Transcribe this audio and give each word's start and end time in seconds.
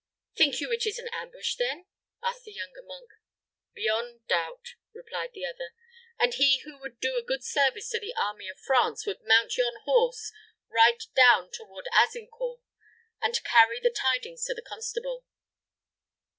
"Think 0.35 0.59
you 0.59 0.71
it 0.71 0.87
is 0.87 0.97
an 0.97 1.09
ambush, 1.11 1.57
then?" 1.57 1.85
asked 2.23 2.45
the 2.45 2.51
younger 2.53 2.81
monk. 2.83 3.11
"Beyond 3.75 4.25
doubt," 4.25 4.69
replied 4.93 5.29
the 5.35 5.45
other; 5.45 5.75
"and 6.17 6.33
he 6.33 6.59
who 6.65 6.79
would 6.79 6.99
do 6.99 7.15
a 7.17 7.21
good 7.21 7.43
service 7.43 7.87
to 7.91 7.99
the 7.99 8.15
army 8.15 8.49
of 8.49 8.57
France 8.59 9.05
would 9.05 9.19
mount 9.21 9.57
yon 9.57 9.73
horse, 9.83 10.31
ride 10.71 11.01
down 11.15 11.51
toward 11.53 11.87
Azincourt, 11.93 12.61
and 13.21 13.43
carry 13.43 13.79
the 13.79 13.91
tidings 13.95 14.43
to 14.45 14.55
the 14.55 14.63
constable." 14.63 15.23